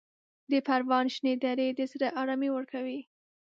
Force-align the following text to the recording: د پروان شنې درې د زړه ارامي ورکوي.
د 0.51 0.53
پروان 0.67 1.05
شنې 1.15 1.33
درې 1.45 1.67
د 1.77 1.79
زړه 1.91 2.07
ارامي 2.21 2.49
ورکوي. 2.53 2.99